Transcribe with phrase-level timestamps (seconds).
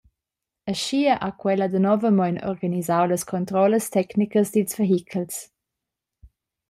[0.71, 5.35] Aschia ha quella danovamein organisau las controllas tecnicas dils vehichels.